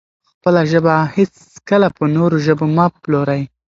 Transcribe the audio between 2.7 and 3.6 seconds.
مه پلورئ.